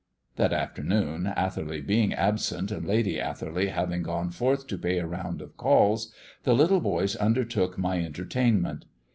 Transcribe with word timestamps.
That 0.35 0.51
afternoon, 0.51 1.27
Atherley 1.27 1.79
being 1.79 2.09
still 2.09 2.23
absent, 2.25 2.71
and 2.71 2.87
Lady 2.87 3.19
Atherley 3.21 3.67
having 3.67 4.01
gone 4.01 4.31
forth 4.31 4.65
to 4.65 4.77
pay 4.79 4.97
a 4.97 5.05
round 5.05 5.43
of 5.43 5.55
calls, 5.57 6.11
the 6.41 6.55
little 6.55 6.81
boys 6.81 7.15
undertook 7.17 7.77
my 7.77 8.03
entertainment. 8.03 8.85